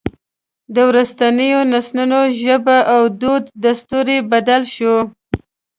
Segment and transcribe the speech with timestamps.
[0.73, 5.01] د وروستیو نسلونو ژبه او دود دستور یې بدل شوی.